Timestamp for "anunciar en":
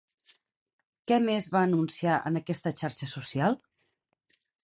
1.65-2.41